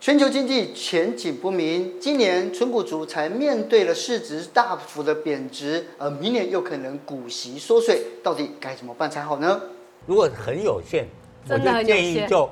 [0.00, 9.60] 全球经济前景不明，今年存股族才面对了市值大幅的贬值，而明年又可能股息缩水，到底该怎么办才好呢？
[10.06, 11.06] 如果很有限，
[11.50, 12.48] 我就建议就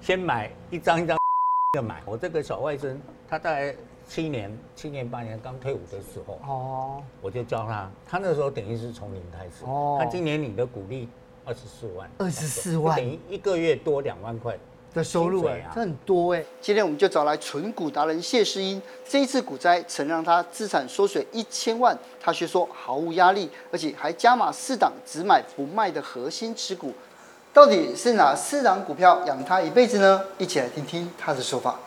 [0.00, 1.18] 先买一张一张
[1.72, 2.00] 的买。
[2.06, 2.96] 我这个小外甥，
[3.28, 3.74] 他在
[4.06, 11.08] 七年、七年八年刚退伍的时候，哦，我就教他，他那时候等于是从零开始，哦，他今年你的股利
[11.44, 14.56] 二十四万，二十四万，等于一个月多两万块。
[14.94, 16.44] 的收入哎，这很多哎。
[16.60, 26.92] 今天我们就找来纯股达人谢世英，这一次股灾曾让他资产缩水一千万，他却说毫无压力，而且还加码四档只买不卖的核心持股。
[27.54, 30.22] 到底是哪四档股票养他一辈子呢？
[30.38, 31.78] 一起来听听他的说法。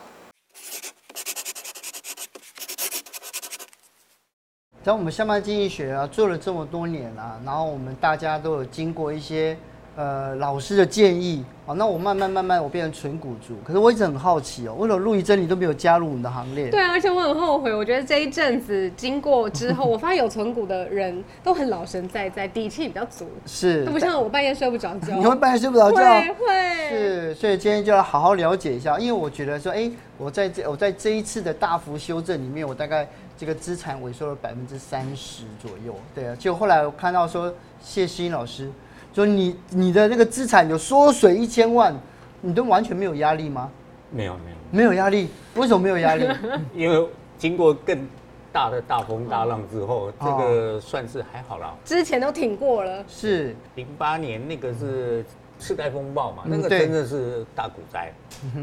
[4.82, 9.56] 在我们下班经济学啊做了这么多年啊，然后我们大家都有经过一些。
[9.96, 16.68] 呃，老师的建议，好，那我慢慢慢慢我变成纯股族，可是我一直很好奇哦，为什么陆怡珍你都没有加入我们的行列？
[16.68, 25.16] 对啊，而且我很后悔，我觉得这一阵子经过之后， 我发现有存股的人都很老神在在，底气比较足，是，都不像我半夜睡不着觉。
[25.16, 25.96] 你会半夜睡不着觉？
[25.96, 26.88] 会会。
[26.90, 38.70] 是，所以今天就要好好了解一下，因为我觉得说，哎、欸，我在这我在这一次的大幅修正里面，我大概这个资产萎缩了百分之三十左右，对啊，结果后来我看到说谢世英老师。
[39.16, 41.98] 说你你的那个资产有缩水一千万，
[42.42, 43.70] 你都完全没有压力吗？
[44.10, 46.28] 没有没有没有压力，为什么没有压力？
[46.76, 47.08] 因为
[47.38, 48.06] 经过更
[48.52, 51.74] 大的大风大浪之后，这个算是还好了。
[51.82, 53.02] 之前都挺过了。
[53.08, 55.24] 是零八年那个是
[55.58, 58.12] 次贷风暴嘛，那个真的是大股灾。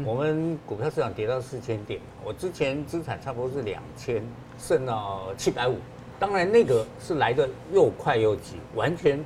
[0.06, 4.22] 我们股票市场跌到四千点，我之前资产差不多是两千，
[4.56, 5.74] 剩到七百五。
[6.16, 9.18] 当然那个是来的又快又急，完全。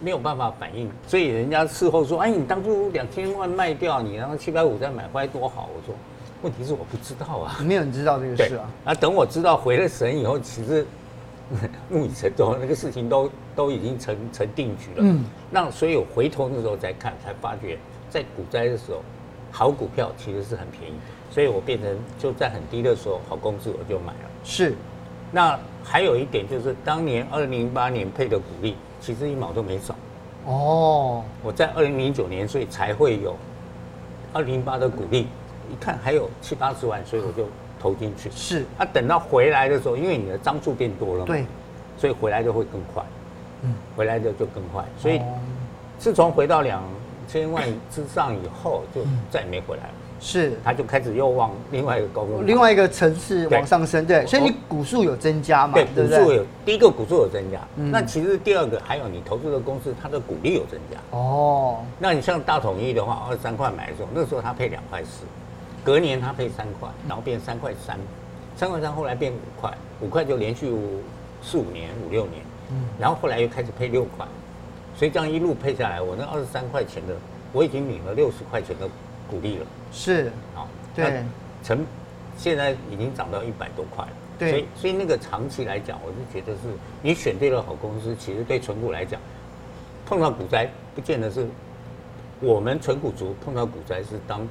[0.00, 5.94] 没有办法反应，所以人家事后说：“哎，你当初两千万卖掉，你然后七百五再买回来多好。”我说
[6.42, 10.86] ：“问题是我不知道啊， 没有人知道这个事啊。”那等我知道回了神以后，其实
[11.88, 14.98] 木已成舟，那个事情都都已经成成定局了。
[14.98, 17.76] 嗯，那所以我回头那时候再看，才发觉
[18.08, 19.02] 在股灾的时候，
[19.50, 21.02] 好股票其实是很便宜的。
[21.30, 24.30] 所以我变成就在很低的时候，好公司我就买了。
[24.44, 24.74] 是。
[25.32, 28.76] 那还有一点就是，当年二零零八年配的股利。
[29.00, 29.94] 其实一毛都没少，
[30.46, 33.36] 哦，我在二零零九年，所以才会有
[34.32, 35.26] 二零零八的鼓励，
[35.70, 37.46] 一看还有七八十万，所以我就
[37.80, 38.30] 投进去。
[38.30, 41.44] 是，啊，等到回来的时候，因为你的张数变多了嘛，对，
[41.96, 43.02] 所以回来就会更快，
[43.62, 45.22] 嗯，回来的就更快，所以
[45.98, 46.82] 自从回到两
[47.28, 49.94] 千万之上以后，就再也没回来了。
[50.20, 55.74] 是，他就开始又往另外一个高度，另外一个层次往上升，对，所以你股数有增加嘛？
[55.74, 61.16] 对，股数有第一个股数有增加，那其实第二个还有你投资的公司，它的股利有增加。
[61.16, 65.24] 哦，那你像大统一的话，二十三块买的时候，那时候它配两块四，
[65.84, 67.96] 隔年它配三块，然后变三块三，
[68.56, 70.74] 三块三后来变五块，五块就连续
[71.42, 72.42] 四五年五六年，
[72.98, 74.26] 然后后来又开始配六块，
[74.96, 77.14] 所以这样一路配下来，我那二十三块钱的，
[77.52, 78.88] 我已经领了六十块钱的。
[79.30, 81.22] 股利了，是啊，对，
[81.62, 81.84] 成
[82.36, 86.62] 现在已经涨到一百多块了，对，所以所以那个长期来讲，我是觉得是
[87.02, 89.20] 你选对了好公司，其实对存股来讲，
[90.06, 91.46] 碰到股灾不见得是
[92.40, 94.46] 我们存股族碰到股灾是当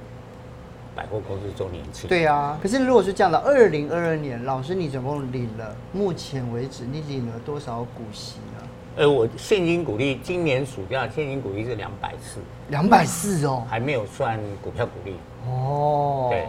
[0.96, 8.57] 百货公司周年庆，对啊，可是如果是这样的，二零二二年，老师你总共领了，目前为止你领了多少股息呢？
[8.98, 15.14] 呃，我现金股利今年暑假现金股利是两百四，两百四哦，还没有算股票股利
[15.48, 16.30] 哦。
[16.32, 16.48] 对，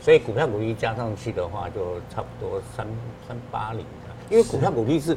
[0.00, 2.86] 所以股票股利加上去的话，就差不多三
[3.28, 3.84] 三八零的。
[4.30, 5.14] 因为股票股利是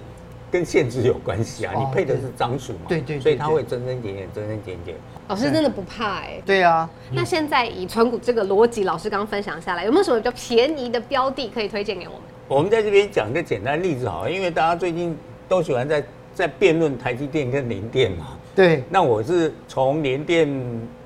[0.51, 4.93] 跟限制有关系啊，你配的是张数嘛，对对，所以它会增增减减，增增减减。
[5.29, 6.41] 老师真的不怕哎。
[6.45, 12.21] 对啊，那现在以存股这个逻辑，老师刚刚分享下来，有没有什么比较便宜的标的可以推荐给我们？
[12.49, 15.17] 我们在这边讲个简单例子好了，因为大家最近
[15.47, 16.03] 都喜欢在。
[16.33, 18.37] 在辩论台积电跟联电嘛？
[18.55, 18.83] 对。
[18.89, 20.49] 那我是从联电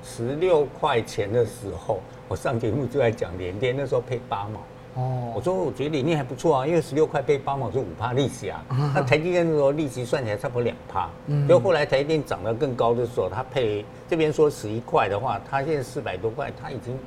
[0.02, 4.60] 十六块钱的时候，我上节目就在讲联电，那时候配八毛。
[5.02, 5.32] 哦。
[5.36, 8.64] 我说我觉得联电还不错啊，因为十六块配八毛是五趴利息啊。
[8.94, 11.10] 那台积电的时候利息算起来差不多两趴。
[11.26, 11.46] 嗯。
[11.46, 16.98] 就后来台积电涨得更高的时候，它配这边说十一块的话，它现在四百多块，它已经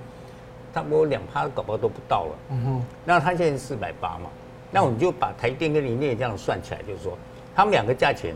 [0.75, 2.35] 差不多两趴搞不好都不到了。
[2.51, 2.85] 嗯哼。
[3.03, 4.29] 那它现在四百八嘛，
[4.69, 7.17] 那我们就把台积电跟联电这样算起来，就是说。
[7.55, 8.35] 他们两个价钱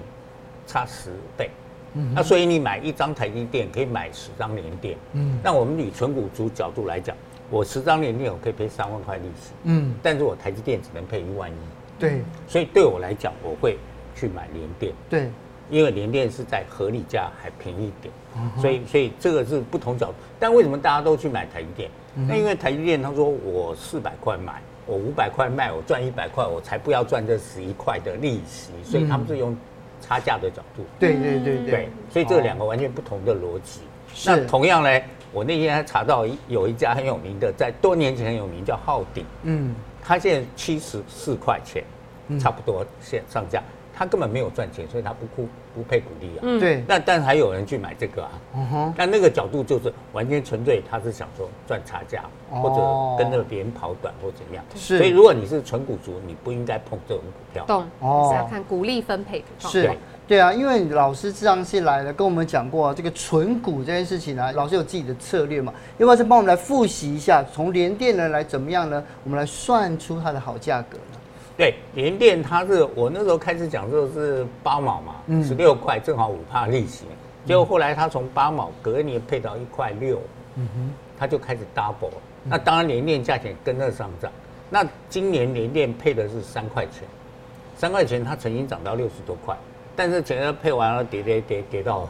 [0.67, 1.49] 差十倍，
[1.93, 7.15] 嗯，那所以你买一张台积电可以买十张联电，嗯，那我们以纯股族角度来讲，
[7.49, 11.55] 我十张联电我可以赔三万块利息，嗯，但是我台积电只能赔一万一，
[11.99, 13.77] 对，所以对我来讲，我会
[14.15, 15.29] 去买联电，对，
[15.69, 18.13] 因为联电是在合理价还便宜一点，
[18.59, 20.13] 所以所以这个是不同角度。
[20.39, 21.89] 但为什么大家都去买台积电？
[22.27, 29.55] 那因为台积电他说我四百块买，我五百块卖，我赚一百块，我才不要赚这十一块的利息，所以他们是用
[29.99, 30.83] 差价的角度。
[30.99, 33.81] 对对对对，所以这两个完全不同的逻辑。
[34.25, 35.01] 那同样呢，
[35.33, 41.83] 我那天还查到有一家很有名的，在多年前很有名叫浩鼎，嗯，他现在七十四块钱，
[42.39, 43.61] 差不多现上架。
[43.97, 46.39] 他根本没有赚钱，所以他不哭不配股利啊。
[46.41, 46.83] 嗯，对。
[46.85, 48.31] 那但是还有人去买这个啊。
[48.55, 48.93] 嗯哼。
[48.97, 54.63] 那那个角度就是完全纯粹，他是想说赚差价，或者跟着别人跑短或怎样。
[54.75, 54.97] 是。
[54.97, 57.63] 所以如果你是纯股族，你不应该碰这种股票。
[57.65, 57.85] 懂。
[58.01, 58.29] 哦。
[58.29, 59.45] 是要看股利分配的。
[59.59, 59.89] 是。
[60.27, 65.71] 对啊，因为老师这样是来了，跟我们讲过这个纯股这件事情呢，老师有自己的策略嘛？
[65.99, 69.03] 要不要再帮我们来复习一下，从连电呢来怎么样呢？
[69.23, 70.97] 我们来算出它的好价格。
[71.57, 77.05] 对，联电它是我那时候开始讲，就是八毛嘛，十六块正好五帕利息，
[77.45, 80.21] 结果后来它从八毛隔年配到一块六，
[80.55, 82.11] 嗯哼，它就开始 double，
[82.43, 84.29] 那当然联电价钱跟着上涨，
[84.69, 87.07] 那今年联电配的是三块钱，
[87.77, 89.55] 三块钱它曾经涨到六十多块，
[89.95, 92.09] 但是前面配完了跌跌跌跌到，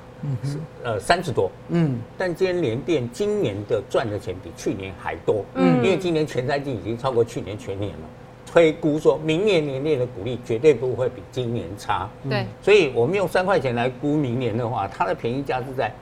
[0.84, 8.10] 呃三十多，嗯，但今天联电今年的赚的钱比去年还多，嗯，因为今年前三季已经超过去年全年了。
[8.56, 12.10] 推估说，明年年内的股利绝对不会比今年差。
[12.30, 15.94] 对，所以我们用三块钱来估明年的话，它的便宜价是在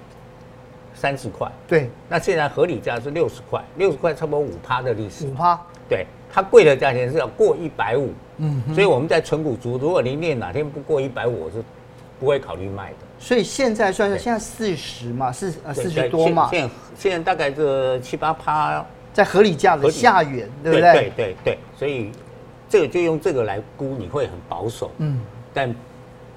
[0.93, 1.51] 三十块。
[1.67, 5.25] 对，那现在合理价是六十块，六十块差不多五趴的利息。
[5.25, 5.59] 五趴。
[5.89, 8.11] 对，它贵的价钱是要过一百五。
[8.37, 11.55] 嗯，所以我们在存股族，如果联电哪天不过一百五，我是
[12.19, 12.97] 不会考虑卖的。
[13.17, 16.49] 所以现在算是现在四十嘛，四呃四十多嘛。
[16.51, 20.93] 现在现在大概是七八趴，在合理价的下缘，对不对？
[20.93, 22.11] 对对对，所以。
[22.73, 25.19] 这个就用这个来估，你会很保守，嗯，
[25.53, 25.71] 但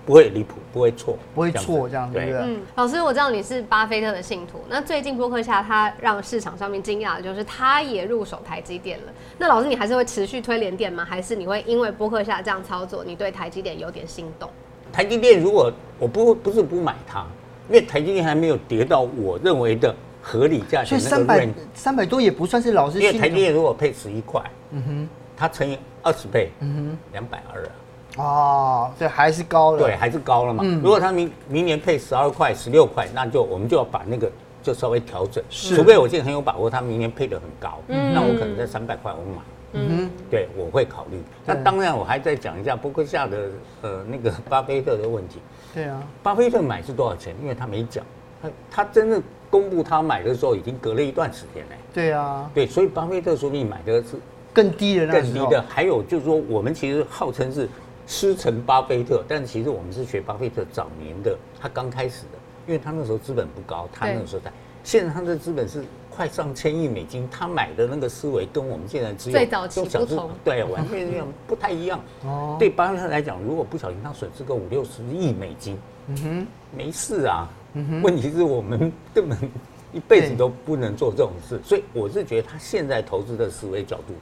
[0.05, 2.41] 不会离谱，不会错，不会错，这样对不对？
[2.43, 4.61] 嗯，老师，我知道你是巴菲特的信徒。
[4.69, 9.05] 那最近波克夏他让市场上面惊讶的就是他也入手台积电了。
[9.39, 11.07] 那老师，你还是会持续推联电吗？
[11.09, 14.51] 还是你会因为波克夏这样操作，你对台积电有点心动？
[14.93, 17.25] 台积电如果我不不是不买它，
[17.71, 23.01] 因为台积电还没有跌到我认为的合理价钱，所以三百三百多也不算是老师。
[23.01, 24.43] 因为台积电如果配十一块，
[24.73, 25.09] 嗯哼。
[25.37, 27.71] 它乘以二十倍，嗯哼，两百二啊，
[28.17, 30.63] 哦，这还是高了，对，还是高了嘛。
[30.65, 34.31] 嗯、如果它明明年配十二块、十六块，那就我们就要把那个
[34.63, 39.43] 就稍微调整，是除非我现在很有把握，它明年配的很高，嗯，那我可能在三百块我买，
[39.75, 41.23] 嗯哼，对，我会考虑。
[41.45, 43.51] 那当然，我还再讲一下波克夏的
[43.83, 45.41] 呃那个巴菲特的问题。
[45.75, 47.35] 对啊，巴菲特买是多少钱？
[47.43, 48.03] 因为他没讲，
[48.41, 51.77] 他他真的公布他买的时候已经隔了一段时间嘞。
[51.93, 54.19] 对啊，对，所以巴菲特说你买的是。
[54.57, 57.69] 更低的，更低的，还有就是说，我们其实号称是
[58.07, 64.51] 师承巴菲特，但其实我们是学巴菲特早年的，他刚开始的，因为他那时候资本不高，他那个时候在，
[64.83, 72.01] 现在他的资本是快上千亿美金，他买的那个思维跟我们现在只有最早期不同，对，完全一样，不太一样。
[72.25, 75.77] 哦，对巴菲特来讲，如果不小心他损失个五六十亿美金，
[76.07, 77.47] 嗯哼，没事啊。
[77.75, 79.37] 嗯哼，问题是我们根本
[79.93, 84.15] 一辈子都不能做这种事，所以我是觉得他现在投资的思维角度。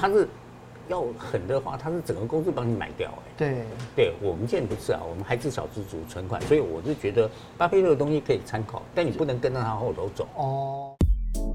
[0.00, 0.28] 他是
[0.88, 3.32] 要狠的话，他是整个公司帮你买掉哎。
[3.36, 3.64] 对，
[3.96, 10.26] 对我们现在不是啊，我们还是小资主存款，所以我是觉得巴菲特的东西可以参考，但你不能跟着他后头走。
[10.36, 10.94] 哦。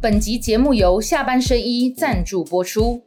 [0.01, 3.01] 本集节目由下半身衣赞助播出。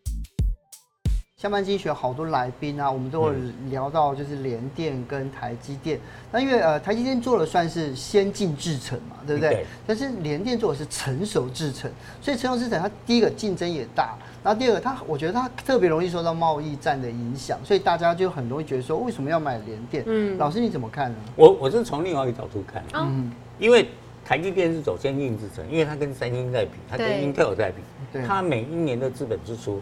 [1.37, 3.32] 下半集选好多来宾啊，我们都会
[3.68, 5.99] 聊到就是联电跟台积电。
[6.30, 9.50] 那因为呃台积电做的算是先进制程嘛，对不对？
[9.50, 9.66] 对。
[9.85, 11.90] 但是联电做的是成熟制程，
[12.21, 14.16] 所以成熟制程它第一个竞争也大。
[14.44, 20.02] 然后第二个，它我觉得它特别容易受到贸易战的影响，所以大家就很容易觉得说，为什么要买联电？
[20.06, 21.16] 嗯，老师你怎么看呢？
[21.37, 23.30] 我我是从另外一个角度看，嗯，
[23.61, 23.88] 因为
[24.25, 29.80] 台积电是走先进制程，因为它跟三星在比，它跟 Intel 在比，它每一年的资本支出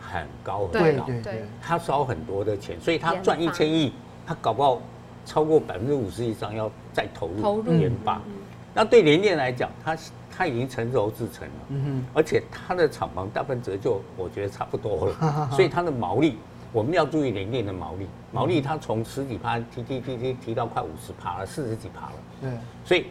[0.00, 3.92] 很高很高，对对对，它烧很多的钱，所以它赚一千亿，
[4.26, 4.80] 它搞不好
[5.26, 7.74] 超过百分之五十以上要再投入投入。
[7.74, 8.22] 研发。
[8.72, 9.94] 那对联电来讲，它。
[10.38, 16.38] 它已经成熟制成了，嗯哼，而且它的厂房大部分折旧，我觉得差不多了， 所以它的毛利，
[16.72, 22.50] 我们要注意联电的毛利，毛利它从十几趴提提提提提到快五十趴了，四十几趴了，对，
[22.84, 23.06] 所以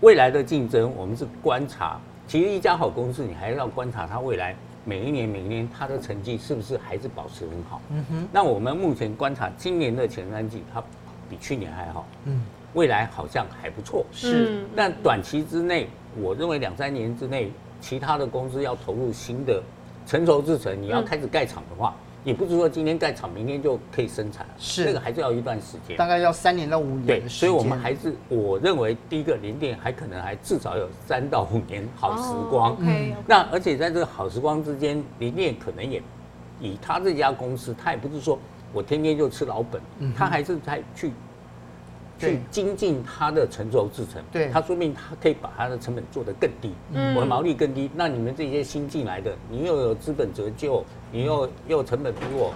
[0.00, 10.82] 未来的竞争，我们是观察，其实一家好公司，你还是要观察它未来每一年每一年它的成绩是不是还是保持很好，嗯哼，那我们目前观察今年的前三季，它
[11.30, 12.44] 比去年还好，嗯。
[12.74, 15.88] 未来好像还不错，是，但短期之内，
[16.20, 19.62] 我认为两三年之内，其他的公司要投入新的
[20.06, 27.06] 成熟制程，你要开始盖厂的话，也不是说今天盖厂，明天就可以生产，是那个还是要一段时间，大概要三年到五年。
[27.06, 32.72] 对，所以我们还是我认为第一个联电还可能还至少有三到五年好时光。
[32.72, 33.14] 哦 okay, okay.
[33.26, 36.02] 那而且在这个好时光之间，联电可能也
[36.58, 38.38] 以他这家公司，他也不是说
[38.72, 39.78] 我天天就吃老本，
[40.16, 41.12] 他还是在去。
[42.28, 47.90] 去精进它的成熟制程，对，它说明它可以把它的成本做得更低，嗯，我的毛利更低。
[47.94, 52.54] 那你们这些新进来的，你又有资本折旧，你又又成本比我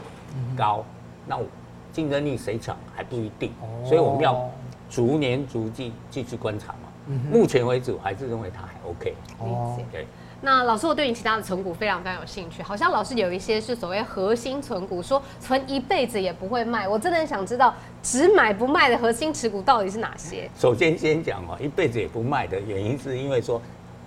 [0.57, 0.85] 高，
[1.27, 1.45] 那我
[1.93, 3.53] 竞争力谁强还不一定。
[3.85, 4.49] 所以我们要
[4.89, 7.15] 逐年逐季继续观察嘛。
[7.31, 9.15] 目前为止，我还是认为它还 OK。
[9.39, 10.07] 哦，对。
[10.43, 12.63] 那老师，我对你其他的存股非常非常有兴趣。
[12.63, 16.87] 好像老师有一些是所谓核心存股，说存一辈子也不会卖。
[16.87, 20.49] 我真的很想知道，只买不卖的核心持股到底是哪些？
[20.59, 23.61] 首先先讲哦，一辈子也不卖的原因，是因为说，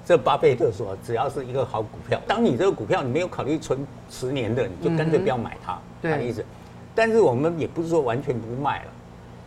[0.06, 5.80] 这巴菲特说，只要是一个好股票，当你这个股票你没有考虑存十年的，你就干脆不要买它。
[6.00, 6.46] 对，意思。
[6.94, 8.92] 但是我们也不是说完全不卖了，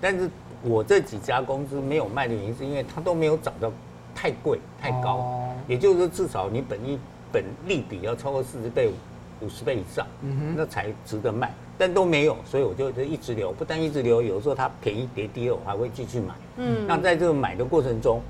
[0.01, 0.29] 但是
[0.63, 3.71] 我这几家公司没有卖的原因，是因为它都没有涨到。
[4.15, 6.99] 太贵太高，也就是说至少你本一
[7.31, 8.91] 本利比要超过四十倍、
[9.41, 10.07] 五十倍以上，
[10.57, 11.53] 那才值得卖。
[11.79, 13.51] 但都没有，所以我就就一直留。
[13.51, 16.35] 不但一直留，有时候它便宜跌低了，我还会继续买。
[16.59, 18.21] 嗯，那在这个买的过程中，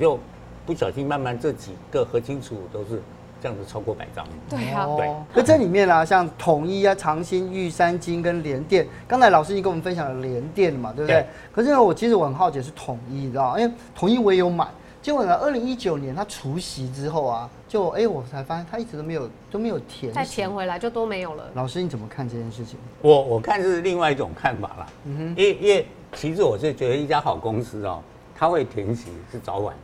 [0.00, 0.18] 就
[0.64, 3.02] 不小心慢慢这几个核心持股都是
[3.42, 4.24] 这样子超过百张。
[4.48, 5.12] 对啊，对。
[5.34, 11.20] 那这里面啊，像统一啊、长兴、玉山金跟联电，刚才老师已经跟我们分享了联电嘛，对不对？
[11.20, 13.60] 对，可是呢，我其实我很好奇是统一，你知道吗？
[13.60, 14.66] 因为统一我也有买。
[15.02, 15.34] 结果呢？
[15.34, 21.50] 二零一九年他除夕之后啊，就哎、欸，我才发现他一直都没有都没有填，再填回来就都没有了。
[21.54, 22.78] 老师你怎么看这件事情？
[23.00, 24.86] 我我看是另外一种看法啦。
[25.04, 28.00] 嗯哼，因为因为其实我是觉得一家好公司哦，
[28.32, 29.74] 他会填息是早晚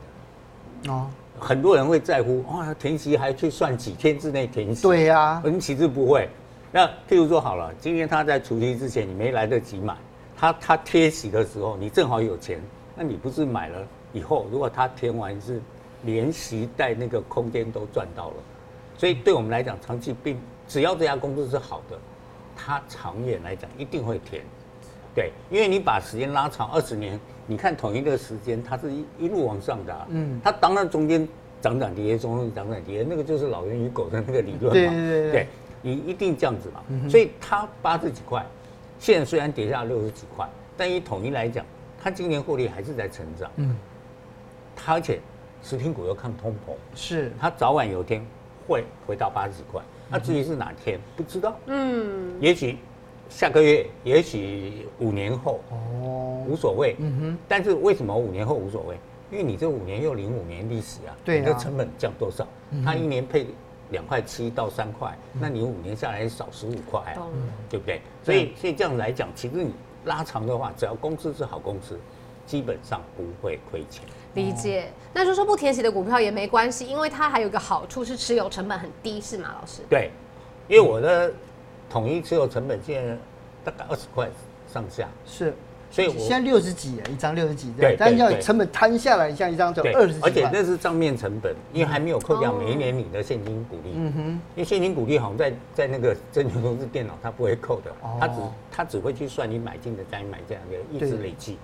[0.85, 0.93] 的。
[0.93, 4.83] 哦，很多人会在乎哇，填息还去算几天之内填息？
[4.83, 6.29] 对呀、啊，嗯，其实不会。
[6.71, 9.97] 那譬如说好了，今天他在除夕之前你没来得及买，
[10.37, 12.61] 他他贴息的时候你正好有钱，
[12.95, 13.79] 那你不是买了？
[14.12, 15.61] 以后如果他填完是
[16.05, 18.37] 连息带那个空间都赚到了，
[18.97, 21.99] 所以对我们来讲，长期并只要这家公司是好的，
[22.57, 24.43] 它长远来讲一定会填。
[25.15, 31.27] 对，因为你把时间拉长二十年，你看统一的时间，它是一一路往上的，嗯，它当然中间
[31.61, 35.47] 涨涨跌跌，中间涨涨跌跌，那个就是老人与狗的那个理论嘛，对对对，对，
[35.83, 38.47] 你一定这样子嘛，所以它八十几块，
[39.00, 41.67] 现在虽然跌下六十几块，但以统一来讲，
[42.00, 43.75] 它今年获利还是在成长，嗯。
[44.79, 45.19] 它而且
[45.63, 48.25] 食品股又抗通膨，是它早晚有一天
[48.67, 49.83] 会回到八十几块。
[50.09, 51.57] 那至于是哪天，不知道。
[51.67, 52.79] 嗯，也许
[53.29, 56.97] 下个月，也许五年后，哦，无所谓。
[56.99, 57.39] 嗯哼。
[57.47, 58.97] 但是为什么五年后无所谓？
[59.31, 62.47] 因为你这五年又零五年历史啊，对，你的成本降多少？
[62.83, 63.47] 它一年配
[63.91, 67.27] 两块七到三块，那你五年下来少十五块啊，
[67.69, 68.01] 对不对？
[68.25, 69.75] 所以所以这样来讲，其实你
[70.07, 72.01] 拉长的话，只要公司是好公司，
[72.49, 74.02] 基本上不会亏钱。
[74.35, 79.83] 理解，那就说不填息的股票也没关系，因为它还有一个好处是持有成本很低，是吗，老师？
[79.90, 80.11] 对，
[80.67, 81.31] 因为我的
[81.90, 83.17] 统一持有成本现在
[83.64, 84.28] 大概二十块
[84.73, 85.52] 上下，是，
[85.90, 97.90] 所以我现在六十几一张六十几，对，但要成本摊下来，像一张就二十几，而且那是账面成本，因为还没有扣掉每一年你的现金股利，嗯哼，因为现金股利好像在在那个证券公司电脑它不会扣的，
[98.21, 98.35] 它只
[98.71, 101.59] 它只会去算你买进的加你买这样的一直累计。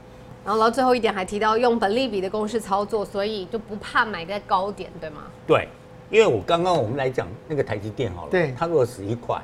[0.44, 5.22] 然后到最后一点还提到用本利比的公式操作，所以就不怕买在高点，对吗？
[5.46, 5.66] 对，
[6.10, 9.40] 因为我刚刚我们来讲那个台积电好了，对，它如果十一块，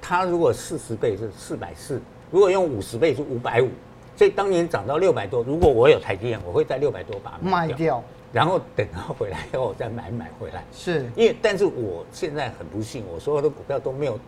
[0.00, 2.00] 它如果四十倍是四百四，
[2.30, 3.70] 如果用五十倍是五百五，
[4.14, 10.62] 所以当年涨到六百多，如果我有台积电，我会在六百多把它卖掉，卖掉，然后等它回来以后再买买回来。
[10.70, 14.20] 是，因为但是我现在很不幸，我所有的股票都没有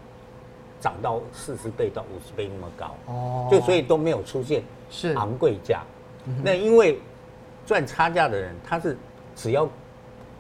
[0.81, 5.83] 涨到四十倍到五十倍那么高，哦，就所以都没有出现是昂贵价。
[6.43, 6.99] 那因为
[7.67, 8.97] 赚差价的人，他是
[9.35, 9.69] 只要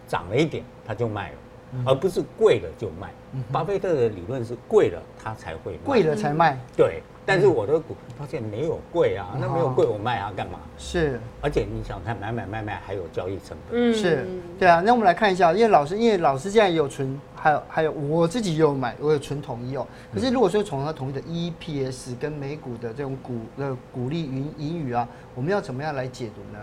[0.06, 1.36] 涨了一点他就卖了，
[1.84, 3.10] 而不是贵了就卖。
[3.52, 6.58] 巴菲特的理论是贵了他才会卖，贵了才卖。
[6.74, 10.58] 对，但是我的股票发现没有贵啊，那没有贵我卖啊干嘛？
[10.78, 13.92] 是，而且你想看买买卖卖还有交易成本。
[13.92, 14.26] 嗯，是
[14.58, 14.80] 对啊。
[14.84, 19.86] 那我们来看一下，因为老师，因为老师现在也有存，还有还有我自己也有买，我有存统一哦。
[20.14, 26.58] 可是如果说从它统一的 EPS 跟美股的这种股的股利盈盈余啊，我们要怎么样来解读呢？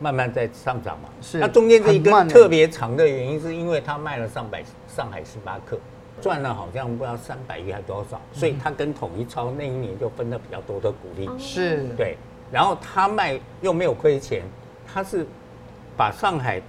[0.00, 1.08] 慢慢在上涨嘛。
[1.20, 1.38] 是。
[1.38, 5.78] 那中间这一根特别长的原因，是因为他卖了上百上海星巴克。
[6.22, 12.16] 赚了好像不知道三百亿还多少，所以他跟统一超那一年就分了比较多的股利，是对。
[12.52, 14.42] 然后他卖又没有亏钱，
[14.86, 15.26] 他是
[15.96, 16.62] 把上海，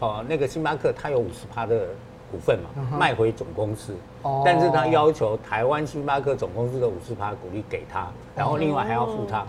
[0.00, 1.86] 哦那个星巴克他有五十趴的
[2.32, 3.94] 股份嘛，卖回总公司。
[4.22, 4.42] 哦。
[4.44, 9.46] 但是他要求台湾星巴克总公司的五十趴股利给他，然后另外还要付他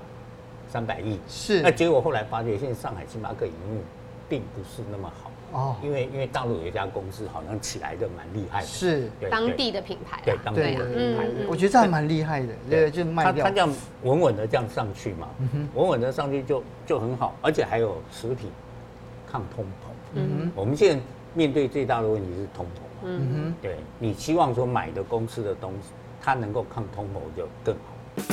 [0.72, 1.20] 三百亿。
[1.28, 1.62] 是。
[1.62, 3.82] 那结果后来发觉，现在上海星巴克营运
[4.30, 5.32] 并不是那么好。
[5.52, 5.76] 哦。
[5.84, 8.68] 因为因为大陆有一家公司好像起来的蛮厉害的。
[8.68, 9.10] 是。
[9.30, 10.22] 当地的品牌。
[10.26, 11.28] 对当地的品牌。
[11.48, 13.44] 我觉得这样蛮厉害的，对，就卖掉。
[13.44, 13.70] 他这样
[14.04, 15.28] 稳稳的这样上去嘛，
[15.76, 18.50] 稳稳的上去就就很好，而且还有食品
[19.30, 19.68] 抗通膨。
[20.14, 20.52] 嗯哼。
[20.56, 21.04] 我们现在。
[21.34, 25.88] 面对最大的问题是通膨，嗯哼，对，你希望说买的公司的东西，
[26.22, 28.24] 它能够抗通膨就更好。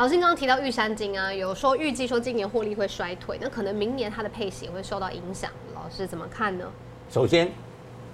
[0.00, 6.64] 老师刚刚提到玉山金啊，有说预计说今年获利会衰退，那可能明年它的配息也会受到影响，老师怎么看呢？
[7.10, 7.52] 首先，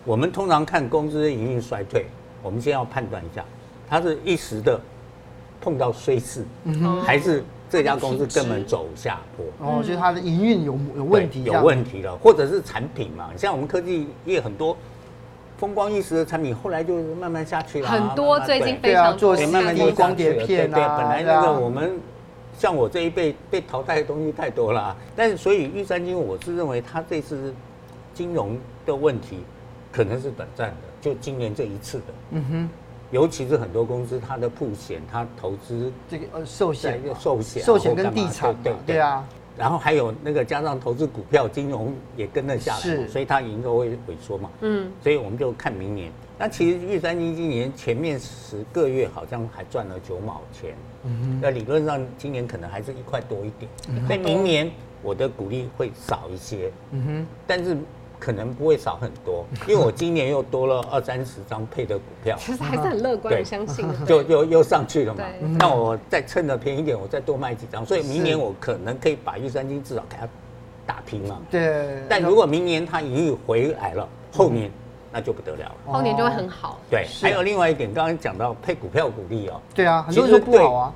[0.05, 2.07] 我们通常看公司的营运衰退，
[2.43, 3.45] 我们先要判断一下，
[3.89, 4.81] 它是一时的
[5.61, 7.45] 碰到衰势，嗯，还是？
[7.69, 14.77] 这家公司根本走下坡，哦，就是它的营运有有问题，有问题了，或者是产品嘛，像我们科技业很多
[15.59, 17.89] 风光一时的产品，后来就慢慢下去了。
[17.89, 21.99] 很多最近非常做慢慢就光碟片啊，对，本来那个我们
[22.59, 27.55] 像我这一辈被淘汰的东西太多了，但是所以玉山金，我是认为它这次
[28.15, 29.39] 金融的问题
[29.93, 32.05] 可能是短暂的，就今年这一次的。
[32.31, 32.69] 嗯哼。
[33.13, 39.25] 尤其是很多公司，它的铺险，它投资这个呃寿险、寿险、寿险跟地产，对对啊。
[39.57, 44.51] 然后还有那个加上投资股票、金融也跟了下来，所以它营收会萎缩嘛。
[44.61, 44.91] 嗯。
[45.03, 46.11] 所以我们就看明年。
[46.39, 50.75] 那其实玉山金今年前面十个月好像还赚了九毛钱。
[51.05, 51.41] 嗯哼。
[51.41, 53.71] 那理论上今年可能还是一块多一点。
[54.07, 54.71] 所以明年
[55.03, 56.71] 我的股利会少一些。
[56.93, 57.27] 嗯哼。
[57.47, 57.77] 但是。
[58.19, 65.23] 可能不会少很多，因为我今年又多了二三十张配的股票，其实还是很乐观，相信就又又上去了嘛。
[65.59, 70.27] 那我再趁着便宜点，我再多卖几张，所以明年我可能可以把玉山金至少给它
[70.87, 71.41] 打平嘛。
[71.51, 72.03] 对。
[72.09, 74.71] 但如果明年它盈余回来了，后年
[75.13, 76.81] 那就不得了了，后年就会很好。
[76.91, 77.07] 对。
[77.21, 79.61] 还有另外一点，刚刚讲到配股票股利哦。
[79.75, 80.95] 对啊，很多人不好啊。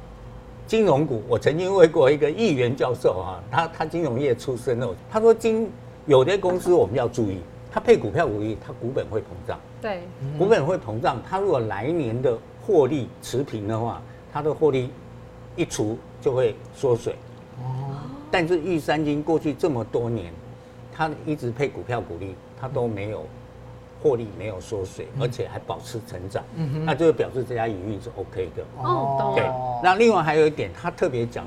[0.66, 5.70] 金融股，我曾经问过一个议员教授啊，他他金融业出身的，他说金。
[6.07, 7.38] 有的公司我们要注意，
[7.71, 9.59] 它配股票股利，它股本会膨胀。
[9.80, 10.00] 对，
[10.38, 11.23] 股本会膨胀。
[11.28, 14.90] 它如果来年的获利持平的话，它的获利
[15.57, 17.14] 一除就会缩水。
[17.59, 17.96] 哦。
[18.31, 20.33] 但是玉山金过去这么多年，
[20.92, 23.24] 它一直配股票股利，它都没有
[24.03, 26.42] 获利没有缩水，而且还保持成长。
[26.57, 26.85] 嗯。
[26.85, 28.64] 那就表示这家营运是 OK 的。
[28.83, 29.33] 哦。
[29.37, 29.44] 对。
[29.83, 31.44] 那另外还有一点，他特别讲。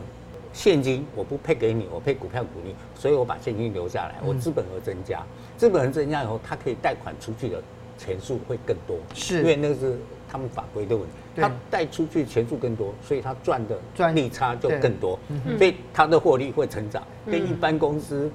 [0.54, 5.22] 现金我不配给你，我配股票股利，所以我把现金留下来，我资本额增加，
[5.58, 7.62] 资本额增加以后，它可以贷款出去的
[7.98, 9.40] 钱数会更多，是。
[9.40, 9.98] 因为那个是
[10.30, 15.20] 他们法规的问题，他贷出去钱数更多，所以他赚的赚利差就更多，
[15.58, 18.32] 所以他的获利会成长，跟一般公司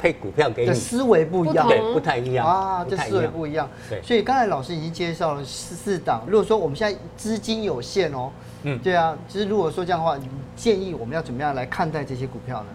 [0.00, 0.72] 配股票给你。
[0.72, 8.30] 思维不一样，对，不太一样啊，这思维不一样，对，所以刚才老师已经介绍了四四档，如果说我们现在资金有限哦。
[8.62, 12.66] 嗯，对啊，其实如果说这样的话，你建议我们要怎么样来看待这些股票呢？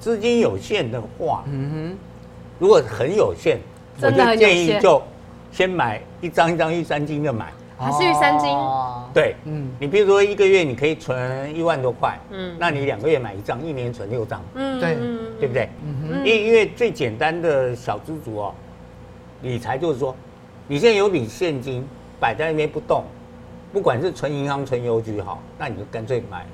[0.00, 1.98] 资金有限的话，嗯哼，
[2.58, 3.58] 如果很有限，
[4.00, 5.02] 我就建议就
[5.52, 8.48] 先买一张一张玉三金的买，还是玉山金？
[9.12, 14.96] 对，嗯，你比如说一个月你可以存一万多块，嗯，那你两个月买一张，一年存六张，嗯，对，
[15.38, 15.68] 对不对？
[15.84, 18.54] 嗯哼，因因为最简单的小资族哦，
[19.42, 20.14] 理财就是说，
[20.68, 21.86] 你现在有笔现金
[22.20, 23.04] 摆在那边不动。
[23.72, 26.46] 不管是存银行、存邮局好，那你就干脆买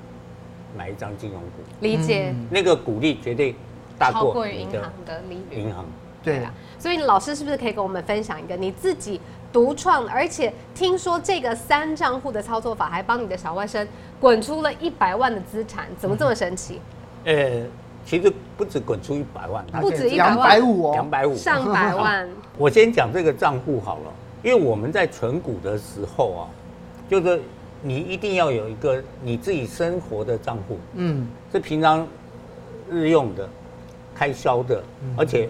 [0.77, 1.47] 买一张金融股。
[1.81, 2.35] 理解。
[2.51, 3.55] 那个股利绝对
[3.97, 5.61] 大过于银行的利率。
[5.61, 5.85] 银行。
[6.25, 6.53] 对啊。
[6.81, 9.21] 所以老师是不是可以跟我们分享一个你自己
[9.53, 13.87] 独创，而且听说这个三账户的操作法还帮你的小外甥
[14.19, 16.81] 滚出了一百万的资产，怎么这么神奇？
[17.25, 17.63] 呃，
[18.05, 22.29] 其实不止滚出一百万，不止一百万，两百五哦，两百五，上百万。
[22.57, 26.47] 我先讲这个账户好了，因为我们在存股的时候啊。
[27.11, 27.43] 就是
[27.83, 32.07] 你一定要有一个你自己生活的账户，嗯，是平常
[32.89, 33.49] 日用的、
[34.15, 34.81] 开销的，
[35.17, 35.49] 而且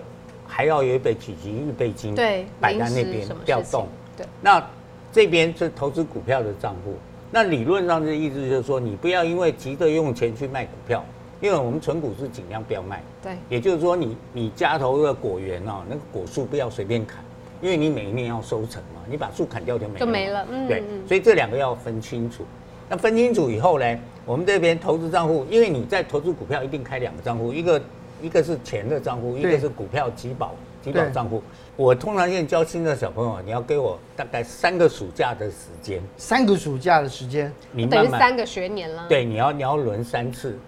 [0.48, 3.87] 还要有一笔紧急预备金，对，摆在那边调动。
[4.16, 4.66] 对，那
[5.12, 6.94] 这边是投资股票的账户。
[7.31, 11.05] 那理论上的意思就是说，你不要因为急着用钱去卖股票，
[11.42, 13.02] 因为我们存股是尽量不要卖。
[13.22, 17.22] 对，也就是说，你你家头的果园哦，那个果树不要随便砍。
[17.61, 20.00] 因为你每一年要收成嘛，你把树砍掉就没了。
[20.00, 22.44] 就没了，嗯，对，所以这两个要分清楚。
[22.88, 27.81] 那分清楚以后呢，我们这边投资账户，因为你在投资股票一定开两个账户，一个
[28.20, 31.40] 一个是钱的账户，一个是股票集保集保账户。
[31.76, 39.07] 我通常现在教新的小朋友，你要给我大概三个暑假的时间，三个暑假的时间，你等于三个学年了。
[39.09, 40.59] 对，你要你要轮三次，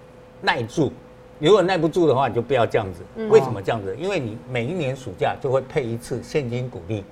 [0.44, 0.92] 耐住，
[1.38, 3.02] 如果耐不住的话，你就不要这样子。
[3.28, 3.96] 为什么这样子？
[3.98, 7.02] 因为你每一年暑假就会配一次现金股利，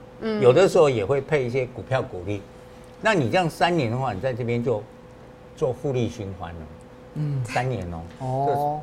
[0.41, 2.43] 有的时候也会配一些股票股利。
[3.01, 4.83] 那你这样三年的话，你在这边就
[5.57, 6.61] 做复利循环了。
[7.15, 8.03] 嗯，三年哦。
[8.19, 8.81] 哦。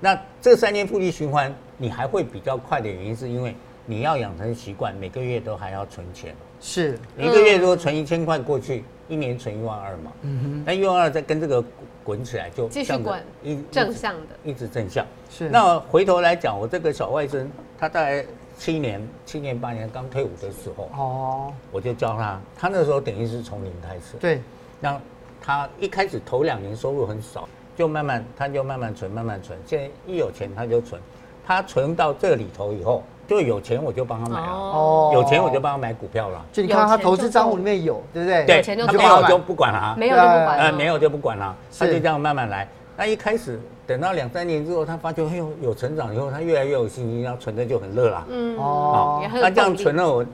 [0.00, 6.34] 那这三年复利循环，你还会比较快的原因，是因为你要养成习惯，每个月都还要存钱。
[6.60, 6.98] 是。
[7.18, 10.12] 一个月如果存一千块过去，一年存一万二嘛。
[10.22, 10.64] 嗯哼。
[10.66, 11.62] 那一万二再跟这个。
[12.06, 15.04] 滚起来就继续滚，一正向的，一直正向。
[15.28, 15.48] 是。
[15.48, 17.44] 那回头来讲，我这个小外甥，
[17.76, 18.24] 他大概
[18.56, 24.16] 七年、七年八年刚退伍的时候，哦，我就教他，他那时候等于是从零开始。
[24.20, 24.40] 对。
[24.78, 24.96] 那
[25.42, 29.58] 他一开始头两年收入很少，就慢慢他就慢慢存，慢慢存。
[29.66, 31.02] 现在一有钱他就存，
[31.44, 33.02] 他存到这里头以后。
[33.26, 36.44] 就有钱我就帮他买了，哦，有钱我就帮他买股票了。
[36.52, 38.44] 就你看他投资账户里面有，对不对？
[38.46, 42.68] 对，他没有就不管了，没有就不管，呃，没有就不管了，他就这样慢慢来。
[42.96, 48.24] 那一开始等到两三年之后，他发觉哎呦有成长以后，他越来越有信心，然后存的就很乐了。
[48.30, 50.24] 嗯哦，那这样存了，我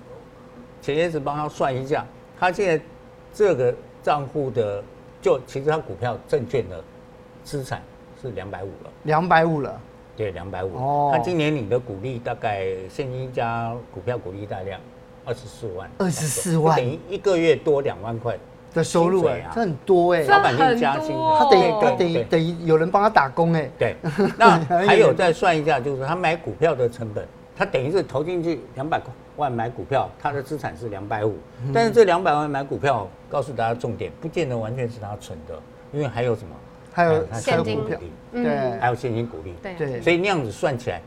[0.81, 2.05] 前些时帮他算一下，
[2.39, 2.85] 他现在
[3.33, 4.83] 这个账户的
[5.21, 6.85] 就其实他股票证券的
[7.43, 7.81] 资产
[8.21, 9.81] 是两百五了，两百五了。
[10.17, 10.77] 对，两百五。
[10.77, 14.79] 哦，他今年领的股利大概现金加股票股利大量
[15.25, 15.91] 二十四万。
[15.99, 18.37] 二十四万，等于一个月多两万块
[18.75, 20.23] 的收入哎，这很多哎。
[20.25, 23.71] 老板娘加薪，他等于他等于等于有人帮他打工哎。
[23.79, 23.97] 对，
[24.37, 29.01] 那还有再算一下，就是他买股票的成本，他等于是投进去两百
[29.37, 31.35] 万买股票，他的资产是两百五。
[31.73, 35.59] 但是这两百万买股票，告诉大家重点，不见得完全是他存的，
[35.91, 36.55] 因为还有什么？
[36.93, 41.01] 还有现金股利，对，还有现金股利，对，所以那样子算起来，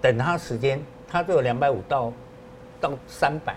[0.00, 2.12] 等他时间，他这个两百五到
[2.80, 3.54] 到三百，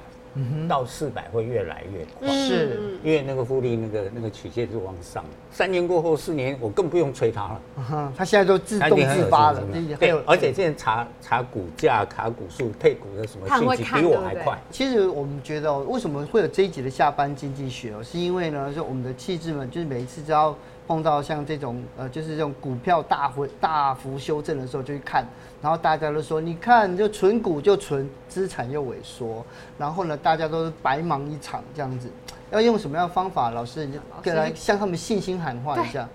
[0.68, 9.64] 到四百会越来越快，是，因为那个复利那个那个曲线是往上，三年过后四年，我更不用催他了，他现在都自动自发了，
[9.98, 14.60] 对，而且现在查查股价、卡股数、配股的什么信息比我还快。
[14.70, 20.54] 其实我们觉得，为什么会有这一集的下班经济学哦，是因为呢，就我们的气质们，就是每一次只要。
[20.88, 25.26] 碰到像这种呃，就是这种股票大幅大幅修正的时候，就去看，
[25.62, 29.46] 然后大家都说，你看就存股就存，资产又萎缩，
[29.78, 32.10] 然后呢，大家都是白忙一场这样子。
[32.52, 33.50] 要用什么样的方法？
[33.50, 36.08] 老师，你就来向他们信心喊话一下。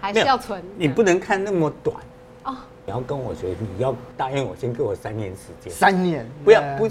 [0.00, 0.62] 还是要存？
[0.76, 1.96] 你不能看那么短
[2.44, 2.56] 哦。
[2.84, 5.72] 你要跟我学，你要答应我，先给我三年时间。
[5.72, 6.26] 三年？
[6.44, 6.88] 不要不，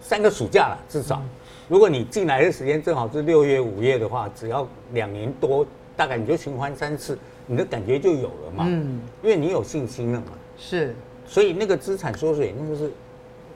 [0.00, 1.20] 三个暑假了，至少。
[1.68, 5.66] 如果你进来的时间正好是六月五月的话，只要两年多。
[6.00, 8.64] 大概你就循环三次，你的感觉就有了嘛。
[8.66, 10.32] 嗯，因为你有信心了嘛。
[10.56, 12.90] 是，所以那个资产缩水那个是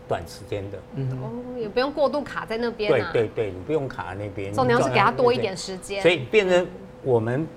[0.06, 0.78] 短时间的。
[0.94, 2.90] 嗯，哦，也不用过度卡在那边。
[2.90, 4.52] 对对对，你不用卡在那边。
[4.52, 6.02] 重要是给他多一点时间。
[6.02, 6.66] 所以变成
[7.02, 7.48] 我们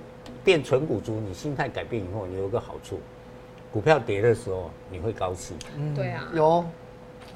[0.41, 2.97] 变纯股族，你心态改变以后，你有个好处，
[3.73, 5.57] 股票跌的时候你会高兴。
[5.77, 6.63] 嗯，对啊，有。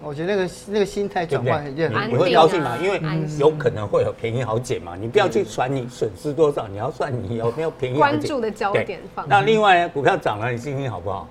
[0.04, 1.76] 我觉得那个那个心态转换很，
[2.10, 2.78] 你会高兴吗？
[2.82, 3.00] 因为
[3.38, 4.96] 有可能会有便宜好捡嘛。
[5.00, 8.18] 你不要去算你损失多少，你要算你有没有便宜好捡。
[8.18, 9.28] 关注的焦点放。
[9.28, 11.28] 那另外股票涨了，你心情好不好？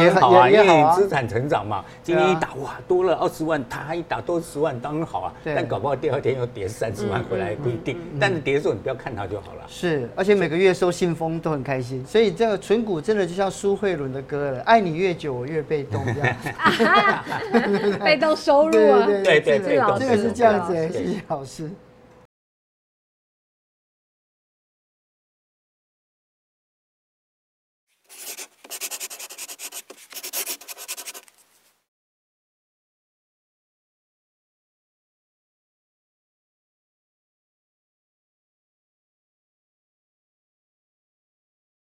[0.00, 1.84] 也好啊，因为你资产成长嘛。
[2.02, 5.32] 今天一打哇，多了二十万，他一打多十万，当然好啊。
[5.44, 7.98] 但搞不好第二天又跌三十万回来不一定。
[8.20, 9.62] 但是跌的时候你不要看它就好了。
[9.68, 12.04] 是，而且每个月收信封都很开心。
[12.06, 16.36] 所以这个存股真的就像苏慧伦的歌了，爱你越久我越被动这样。
[18.04, 21.70] 被动收入啊，对对对，这个是这样子，谢谢老师。